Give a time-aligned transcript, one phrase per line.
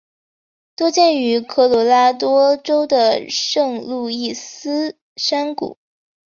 [0.75, 5.77] 多见于科罗拉多州的圣路易斯山谷。